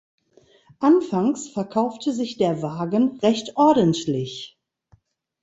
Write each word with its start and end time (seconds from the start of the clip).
Anfangs 0.79 1.47
verkaufte 1.49 2.11
sich 2.11 2.37
der 2.37 2.63
Wagen 2.63 3.19
recht 3.19 3.55
ordentlich. 3.55 4.57